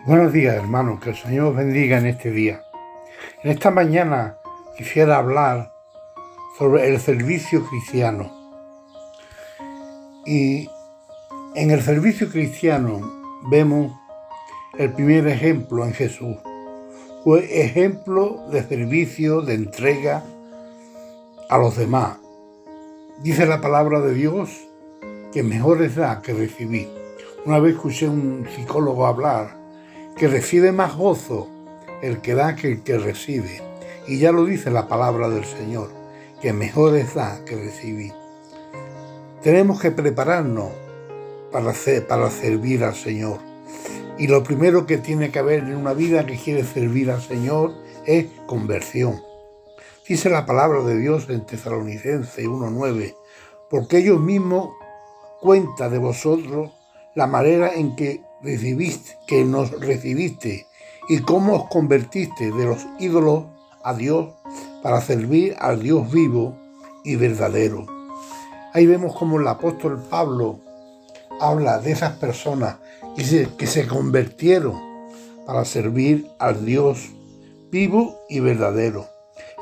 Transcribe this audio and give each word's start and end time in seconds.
Buenos 0.00 0.32
días 0.32 0.56
hermanos, 0.56 0.98
que 0.98 1.10
el 1.10 1.16
Señor 1.16 1.50
os 1.50 1.56
bendiga 1.56 1.96
en 1.96 2.06
este 2.06 2.32
día. 2.32 2.64
En 3.44 3.52
esta 3.52 3.70
mañana 3.70 4.36
quisiera 4.76 5.18
hablar 5.18 5.72
sobre 6.58 6.88
el 6.88 6.98
servicio 6.98 7.64
cristiano. 7.64 8.32
Y 10.26 10.68
en 11.54 11.70
el 11.70 11.80
servicio 11.82 12.28
cristiano 12.28 13.00
vemos 13.48 13.92
el 14.76 14.92
primer 14.92 15.28
ejemplo 15.28 15.84
en 15.84 15.94
Jesús. 15.94 16.36
Fue 17.22 17.62
ejemplo 17.62 18.48
de 18.50 18.64
servicio, 18.64 19.42
de 19.42 19.54
entrega 19.54 20.24
a 21.48 21.58
los 21.58 21.76
demás. 21.76 22.18
Dice 23.22 23.46
la 23.46 23.60
palabra 23.60 24.00
de 24.00 24.14
Dios 24.14 24.50
que 25.32 25.44
mejor 25.44 25.80
es 25.80 25.94
dar 25.94 26.22
que 26.22 26.32
recibir. 26.32 26.90
Una 27.46 27.60
vez 27.60 27.76
escuché 27.76 28.06
a 28.06 28.10
un 28.10 28.48
psicólogo 28.56 29.06
hablar 29.06 29.61
que 30.16 30.28
recibe 30.28 30.72
más 30.72 30.96
gozo 30.96 31.48
el 32.02 32.20
que 32.20 32.34
da 32.34 32.56
que 32.56 32.68
el 32.68 32.82
que 32.82 32.98
recibe. 32.98 33.62
Y 34.06 34.18
ya 34.18 34.32
lo 34.32 34.44
dice 34.44 34.70
la 34.70 34.88
palabra 34.88 35.28
del 35.28 35.44
Señor, 35.44 35.90
que 36.40 36.52
mejor 36.52 36.96
es 36.96 37.14
dar 37.14 37.44
que 37.44 37.56
recibir. 37.56 38.12
Tenemos 39.42 39.80
que 39.80 39.90
prepararnos 39.90 40.70
para, 41.52 41.72
para 42.08 42.30
servir 42.30 42.84
al 42.84 42.94
Señor. 42.94 43.38
Y 44.18 44.26
lo 44.26 44.42
primero 44.42 44.86
que 44.86 44.98
tiene 44.98 45.30
que 45.30 45.38
haber 45.38 45.60
en 45.60 45.76
una 45.76 45.94
vida 45.94 46.26
que 46.26 46.36
quiere 46.36 46.64
servir 46.64 47.10
al 47.10 47.22
Señor 47.22 47.72
es 48.06 48.26
conversión. 48.46 49.20
Dice 50.06 50.28
la 50.28 50.44
palabra 50.44 50.82
de 50.82 50.98
Dios 50.98 51.28
en 51.30 51.46
Tesalonicense 51.46 52.44
1.9, 52.44 53.14
porque 53.70 53.98
ellos 53.98 54.20
mismos 54.20 54.70
cuenta 55.40 55.88
de 55.88 55.98
vosotros 55.98 56.70
la 57.14 57.26
manera 57.26 57.72
en 57.74 57.96
que 57.96 58.22
recibiste, 58.42 59.16
que 59.26 59.44
nos 59.44 59.70
recibiste 59.80 60.66
y 61.08 61.20
cómo 61.20 61.54
os 61.54 61.68
convertiste 61.68 62.52
de 62.52 62.64
los 62.64 62.86
ídolos 62.98 63.44
a 63.84 63.94
Dios 63.94 64.34
para 64.82 65.00
servir 65.00 65.56
al 65.58 65.82
Dios 65.82 66.10
vivo 66.10 66.56
y 67.04 67.16
verdadero. 67.16 67.86
Ahí 68.74 68.86
vemos 68.86 69.16
como 69.16 69.38
el 69.38 69.46
apóstol 69.46 70.02
Pablo 70.08 70.60
habla 71.40 71.78
de 71.78 71.92
esas 71.92 72.12
personas 72.12 72.76
que 73.16 73.24
se, 73.24 73.48
que 73.56 73.66
se 73.66 73.86
convirtieron 73.86 74.80
para 75.46 75.64
servir 75.64 76.28
al 76.38 76.64
Dios 76.64 77.10
vivo 77.70 78.18
y 78.28 78.40
verdadero. 78.40 79.06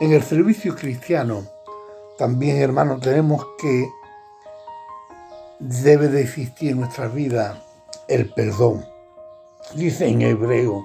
En 0.00 0.12
el 0.12 0.22
servicio 0.22 0.74
cristiano 0.74 1.44
también, 2.18 2.58
hermanos, 2.58 3.00
tenemos 3.00 3.46
que 3.58 3.88
debe 5.58 6.08
de 6.08 6.22
existir 6.22 6.70
en 6.70 6.80
nuestra 6.80 7.08
vida 7.08 7.62
el 8.10 8.28
perdón. 8.28 8.84
Dice 9.74 10.08
en 10.08 10.22
Hebreo, 10.22 10.84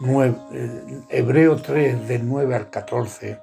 9, 0.00 0.36
eh, 0.52 1.00
Hebreo 1.10 1.56
3 1.56 2.08
del 2.08 2.28
9 2.28 2.54
al 2.54 2.70
14, 2.70 3.38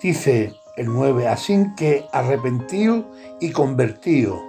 dice 0.00 0.54
el 0.76 0.86
9, 0.86 1.26
así 1.28 1.66
que 1.76 2.04
arrepentido 2.12 3.06
y 3.40 3.50
convertido 3.50 4.40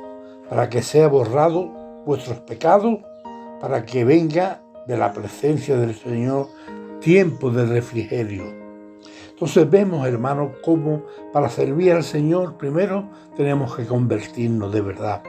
para 0.50 0.70
que 0.70 0.82
sea 0.82 1.08
borrado 1.08 1.68
vuestros 2.06 2.40
pecados, 2.40 3.00
para 3.62 3.86
que 3.86 4.04
venga 4.04 4.62
de 4.86 4.98
la 4.98 5.14
presencia 5.14 5.78
del 5.78 5.96
Señor 5.96 6.48
tiempo 7.00 7.52
de 7.52 7.66
refrigerio. 7.66 8.44
Entonces 9.30 9.70
vemos, 9.70 10.06
hermanos, 10.06 10.52
cómo 10.64 11.04
para 11.32 11.50
servir 11.50 11.94
al 11.94 12.04
Señor 12.04 12.58
primero 12.58 13.10
tenemos 13.38 13.76
que 13.76 13.86
convertirnos 13.86 14.74
de 14.74 14.82
verdad. 14.82 15.24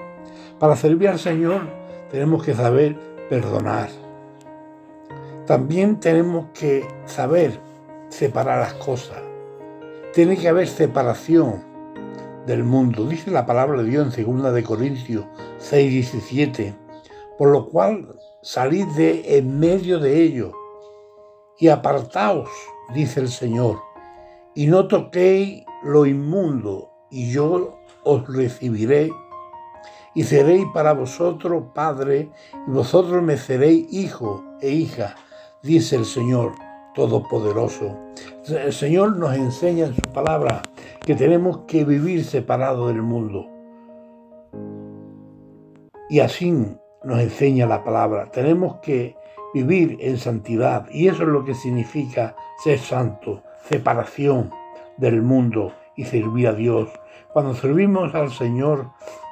Para 0.59 0.75
servir 0.75 1.09
al 1.09 1.19
Señor 1.19 1.80
tenemos 2.11 2.45
que 2.45 2.55
saber 2.55 2.97
perdonar. 3.29 3.89
También 5.47 6.01
tenemos 6.01 6.47
que 6.53 6.87
saber 7.07 7.61
separar 8.09 8.61
las 8.61 8.75
cosas. 8.75 9.19
Tiene 10.13 10.37
que 10.37 10.49
haber 10.49 10.67
separación 10.67 11.65
del 12.47 12.65
mundo. 12.65 13.07
Dice 13.07 13.31
la 13.31 13.47
palabra 13.47 13.83
de 13.83 13.89
Dios 13.89 14.19
en 14.19 14.25
2 14.25 14.53
de 14.55 14.63
Corintios 14.63 15.25
6, 15.59 15.91
17. 15.91 16.75
Por 17.39 17.51
lo 17.51 17.69
cual 17.69 18.19
salid 18.43 18.87
de 18.97 19.39
en 19.39 19.59
medio 19.59 19.99
de 19.99 20.21
ellos 20.23 20.53
y 21.59 21.69
apartaos, 21.69 22.49
dice 22.95 23.21
el 23.21 23.29
Señor, 23.29 23.81
y 24.55 24.67
no 24.67 24.89
toquéis 24.89 25.65
lo 25.83 26.07
inmundo, 26.07 26.91
y 27.11 27.31
yo 27.31 27.79
os 28.03 28.27
recibiré 28.27 29.11
y 30.15 30.25
seréis 30.25 30.67
para 30.73 30.93
vosotros 30.93 31.65
padre, 31.75 32.31
y 32.67 32.71
vosotros 32.71 33.23
me 33.23 33.37
seréis 33.37 33.93
hijo 33.93 34.45
e 34.61 34.71
hija, 34.71 35.15
dice 35.63 35.97
el 35.97 36.05
Señor 36.05 36.53
Todopoderoso. 36.95 37.97
El 38.49 38.73
Señor 38.73 39.17
nos 39.17 39.35
enseña 39.35 39.87
en 39.87 39.95
su 39.95 40.03
palabra 40.13 40.63
que 41.01 41.15
tenemos 41.15 41.61
que 41.67 41.85
vivir 41.85 42.25
separados 42.25 42.89
del 42.89 43.03
mundo. 43.03 43.47
Y 46.09 46.19
así 46.19 46.51
nos 47.05 47.21
enseña 47.21 47.67
la 47.67 47.85
palabra. 47.85 48.31
Tenemos 48.33 48.77
que 48.81 49.17
vivir 49.55 49.97
en 50.01 50.19
santidad. 50.19 50.89
Y 50.91 51.09
eso 51.09 51.23
es 51.23 51.29
lo 51.29 51.45
que 51.45 51.55
significa 51.55 52.35
ser 52.63 52.79
santo, 52.79 53.43
separación 53.69 54.51
del 54.97 55.23
mundo 55.23 55.73
y 55.97 56.05
servir 56.05 56.49
a 56.49 56.53
Dios. 56.53 56.89
Cuando 57.33 57.55
servimos 57.55 58.15
al 58.15 58.33
Señor, 58.33 58.91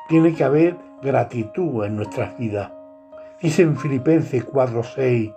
tiene 0.09 0.35
que 0.35 0.43
haber 0.43 0.77
gratitud 1.03 1.85
en 1.85 1.97
nuestras 1.97 2.37
vidas. 2.39 2.73
Dice 3.41 3.63
en 3.63 3.77
Filipenses 3.77 4.45
4:6, 4.45 5.35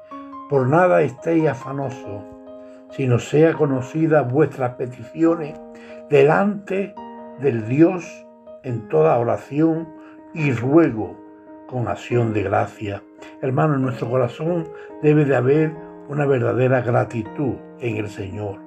por 0.50 0.68
nada 0.68 1.02
estéis 1.02 1.48
afanosos, 1.48 2.24
sino 2.90 3.20
sea 3.20 3.54
conocida 3.54 4.22
vuestras 4.22 4.76
peticiones 4.76 5.60
delante 6.10 6.96
del 7.40 7.68
Dios 7.68 8.26
en 8.64 8.88
toda 8.88 9.20
oración 9.20 9.90
y 10.34 10.52
ruego 10.54 11.18
con 11.68 11.88
acción 11.88 12.34
de 12.34 12.44
gracia. 12.44 13.04
Hermano, 13.42 13.76
en 13.76 13.82
nuestro 13.82 14.10
corazón 14.10 14.70
debe 15.02 15.26
de 15.26 15.36
haber 15.36 15.74
una 16.08 16.26
verdadera 16.26 16.82
gratitud 16.82 17.56
en 17.80 17.98
el 17.98 18.10
Señor. 18.10 18.60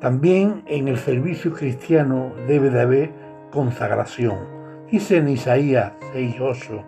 También 0.00 0.62
en 0.66 0.88
el 0.88 0.98
servicio 0.98 1.52
cristiano 1.52 2.32
debe 2.48 2.70
de 2.70 2.80
haber 2.80 3.12
consagración 3.50 4.59
Dice 4.90 5.18
en 5.18 5.28
Isaías 5.28 5.92
6:8, 6.12 6.82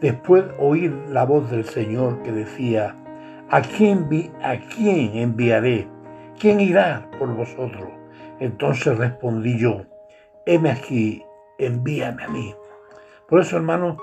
después 0.00 0.44
oír 0.58 0.94
la 1.10 1.24
voz 1.24 1.50
del 1.50 1.66
Señor 1.66 2.22
que 2.22 2.32
decía, 2.32 2.96
¿a 3.50 3.60
quién, 3.60 4.08
¿a 4.42 4.56
quién 4.56 5.14
enviaré? 5.14 5.86
¿Quién 6.40 6.58
irá 6.60 7.06
por 7.18 7.34
vosotros? 7.34 7.90
Entonces 8.40 8.96
respondí 8.96 9.58
yo, 9.58 9.82
heme 10.46 10.70
aquí, 10.70 11.22
envíame 11.58 12.24
a 12.24 12.28
mí. 12.28 12.54
Por 13.28 13.42
eso, 13.42 13.56
hermano, 13.56 13.98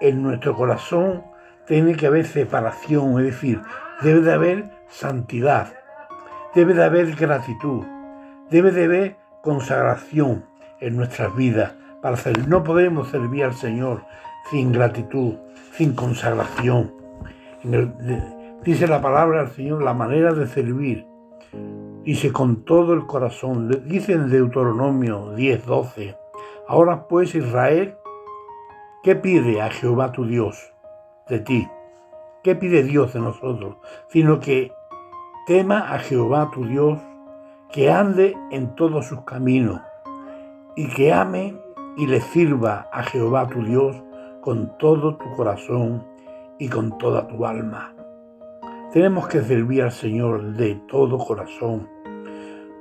en 0.00 0.22
nuestro 0.22 0.54
corazón 0.54 1.24
tiene 1.66 1.96
que 1.96 2.06
haber 2.06 2.24
separación, 2.24 3.18
es 3.18 3.26
decir, 3.26 3.60
debe 4.00 4.20
de 4.20 4.32
haber 4.32 4.70
santidad, 4.86 5.72
debe 6.54 6.74
de 6.74 6.84
haber 6.84 7.16
gratitud, 7.16 7.84
debe 8.48 8.70
de 8.70 8.84
haber 8.84 9.16
consagración 9.42 10.44
en 10.78 10.96
nuestras 10.96 11.34
vidas 11.34 11.79
No 12.48 12.64
podemos 12.64 13.08
servir 13.08 13.44
al 13.44 13.52
Señor 13.52 14.02
sin 14.50 14.72
gratitud, 14.72 15.34
sin 15.72 15.94
consagración. 15.94 16.94
dice 18.64 18.86
la 18.86 19.02
palabra 19.02 19.44
del 19.44 19.50
Señor, 19.52 19.82
la 19.82 19.92
manera 19.92 20.32
de 20.32 20.46
servir. 20.46 21.06
Dice 22.02 22.32
con 22.32 22.64
todo 22.64 22.94
el 22.94 23.06
corazón. 23.06 23.68
Dice 23.86 24.14
en 24.14 24.30
Deuteronomio 24.30 25.34
10, 25.34 25.66
12. 25.66 26.16
Ahora 26.66 27.06
pues 27.06 27.34
Israel, 27.34 27.96
¿qué 29.02 29.14
pide 29.14 29.60
a 29.60 29.68
Jehová 29.70 30.10
tu 30.10 30.24
Dios 30.24 30.72
de 31.28 31.40
ti? 31.40 31.68
¿Qué 32.42 32.54
pide 32.54 32.82
Dios 32.82 33.12
de 33.12 33.20
nosotros? 33.20 33.76
Sino 34.08 34.40
que 34.40 34.72
tema 35.46 35.92
a 35.92 35.98
Jehová 35.98 36.50
tu 36.50 36.64
Dios, 36.64 36.98
que 37.70 37.90
ande 37.90 38.34
en 38.50 38.74
todos 38.74 39.06
sus 39.06 39.20
caminos 39.24 39.82
y 40.76 40.88
que 40.88 41.12
ame 41.12 41.54
y 41.96 42.06
le 42.06 42.20
sirva 42.20 42.88
a 42.92 43.02
Jehová 43.02 43.48
tu 43.48 43.62
Dios 43.64 43.96
con 44.40 44.76
todo 44.78 45.16
tu 45.16 45.30
corazón 45.36 46.04
y 46.58 46.68
con 46.68 46.96
toda 46.98 47.26
tu 47.26 47.44
alma. 47.44 47.94
Tenemos 48.92 49.28
que 49.28 49.40
servir 49.42 49.82
al 49.82 49.92
Señor 49.92 50.42
de 50.54 50.74
todo 50.88 51.18
corazón, 51.18 51.88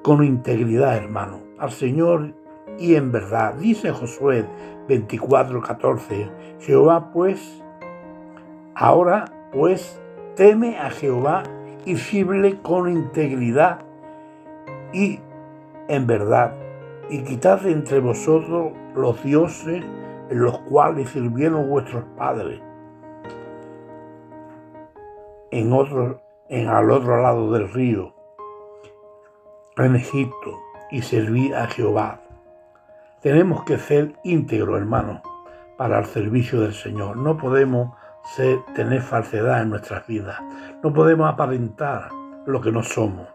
con 0.04 0.24
integridad, 0.24 0.98
hermano, 0.98 1.42
al 1.60 1.72
Señor 1.72 2.34
y 2.80 2.96
en 2.96 3.12
verdad. 3.12 3.56
Dice 3.56 3.92
Josué 3.92 4.46
24:14, 4.88 6.30
Jehová 6.60 7.12
pues, 7.12 7.64
ahora 8.74 9.26
pues, 9.52 10.02
teme 10.36 10.78
a 10.80 10.90
Jehová 10.90 11.44
y 11.86 11.98
sirve 11.98 12.60
con 12.62 12.90
integridad 12.90 13.80
y 14.94 15.20
en 15.88 16.08
verdad 16.08 16.54
y 17.10 17.24
quitad 17.24 17.66
entre 17.68 18.00
vosotros 18.00 18.74
los 18.96 19.24
dioses 19.24 19.84
en 20.30 20.40
los 20.40 20.60
cuales 20.60 21.10
sirvieron 21.10 21.70
vuestros 21.70 22.04
padres. 22.18 22.62
en 25.52 25.74
otro, 25.74 26.22
en 26.48 26.68
al 26.68 26.92
otro 26.92 27.22
lado 27.22 27.52
del 27.52 27.72
río, 27.72 28.14
en 29.78 29.96
Egipto, 29.96 30.60
y 30.92 31.02
servir 31.02 31.56
a 31.56 31.68
Jehová. 31.68 32.22
Tenemos 33.22 33.64
que 33.64 33.78
ser 33.78 34.16
íntegros, 34.24 34.80
hermanos, 34.80 35.22
para 35.78 36.00
el 36.00 36.06
servicio 36.06 36.62
del 36.62 36.74
Señor. 36.74 37.18
No 37.18 37.38
podemos 37.38 37.96
tener 38.76 39.02
falsedad 39.02 39.62
en 39.62 39.70
nuestras 39.70 40.06
vidas. 40.08 40.40
No 40.84 40.94
podemos 40.94 41.32
aparentar 41.32 42.10
lo 42.46 42.60
que 42.62 42.72
no 42.72 42.84
somos. 42.84 43.28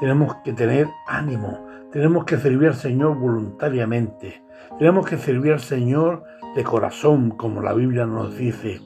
Tenemos 0.00 0.34
que 0.44 0.52
tener 0.52 0.88
ánimo. 1.06 1.63
Tenemos 1.94 2.24
que 2.24 2.38
servir 2.38 2.70
al 2.70 2.74
Señor 2.74 3.16
voluntariamente. 3.16 4.42
Tenemos 4.80 5.06
que 5.06 5.16
servir 5.16 5.52
al 5.52 5.60
Señor 5.60 6.24
de 6.56 6.64
corazón, 6.64 7.30
como 7.30 7.62
la 7.62 7.72
Biblia 7.72 8.04
nos 8.04 8.36
dice. 8.36 8.80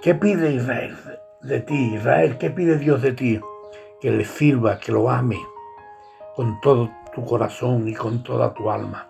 ¿Qué 0.00 0.14
pide 0.14 0.52
Israel 0.52 0.96
de 1.42 1.58
ti? 1.62 1.94
Israel, 1.96 2.38
¿qué 2.38 2.50
pide 2.50 2.78
Dios 2.78 3.02
de 3.02 3.10
ti? 3.10 3.40
Que 4.00 4.12
le 4.12 4.24
sirva, 4.24 4.78
que 4.78 4.92
lo 4.92 5.10
ame 5.10 5.36
con 6.36 6.60
todo 6.60 6.88
tu 7.12 7.24
corazón 7.24 7.88
y 7.88 7.94
con 7.96 8.22
toda 8.22 8.54
tu 8.54 8.70
alma. 8.70 9.08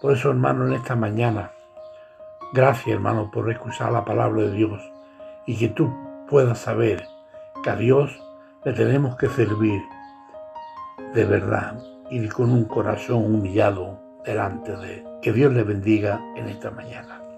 Por 0.00 0.14
eso, 0.14 0.30
hermano, 0.30 0.66
en 0.66 0.72
esta 0.72 0.96
mañana, 0.96 1.52
gracias, 2.54 2.94
hermano, 2.94 3.30
por 3.30 3.50
escuchar 3.50 3.92
la 3.92 4.06
palabra 4.06 4.40
de 4.40 4.52
Dios 4.52 4.80
y 5.46 5.58
que 5.58 5.68
tú 5.68 5.92
puedas 6.30 6.60
saber 6.60 7.06
que 7.62 7.68
a 7.68 7.76
Dios 7.76 8.18
le 8.64 8.72
tenemos 8.72 9.16
que 9.16 9.28
servir 9.28 9.82
de 11.12 11.26
verdad 11.26 11.78
y 12.10 12.28
con 12.28 12.50
un 12.50 12.64
corazón 12.64 13.24
humillado 13.24 14.00
delante 14.24 14.76
de 14.76 15.04
Que 15.22 15.32
Dios 15.32 15.52
le 15.52 15.62
bendiga 15.62 16.20
en 16.36 16.48
esta 16.48 16.70
mañana. 16.70 17.29